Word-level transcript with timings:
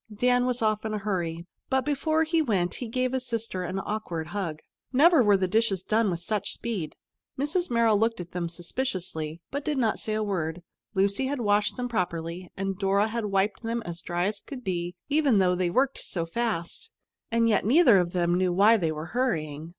Dan 0.11 0.47
was 0.47 0.63
off 0.63 0.83
in 0.83 0.95
a 0.95 0.97
hurry, 0.97 1.45
but 1.69 1.85
before 1.85 2.23
he 2.23 2.41
went 2.41 2.73
he 2.73 2.87
gave 2.87 3.11
his 3.11 3.27
sister 3.27 3.63
an 3.63 3.79
awkward 3.85 4.29
hug. 4.29 4.61
Never 4.91 5.21
were 5.21 5.37
dishes 5.37 5.83
done 5.83 6.09
with 6.09 6.21
such 6.21 6.53
speed! 6.53 6.95
Mrs. 7.37 7.69
Merrill 7.69 7.99
looked 7.99 8.19
at 8.19 8.31
them 8.31 8.49
suspiciously 8.49 9.41
but 9.51 9.63
did 9.63 9.77
not 9.77 9.99
say 9.99 10.15
a 10.15 10.23
word. 10.23 10.63
Lucy 10.95 11.27
had 11.27 11.41
washed 11.41 11.77
them 11.77 11.87
properly 11.87 12.49
and 12.57 12.79
Dora 12.79 13.09
had 13.09 13.25
wiped 13.25 13.61
them 13.61 13.83
as 13.85 14.01
dry 14.01 14.25
as 14.25 14.41
could 14.41 14.63
be, 14.63 14.95
even 15.07 15.37
though 15.37 15.53
they 15.53 15.69
worked 15.69 15.99
so 16.03 16.25
fast. 16.25 16.91
And 17.31 17.47
yet 17.47 17.63
neither 17.63 17.99
of 17.99 18.11
them 18.11 18.33
knew 18.39 18.51
why 18.51 18.77
they 18.77 18.91
were 18.91 19.05
hurrying. 19.13 19.69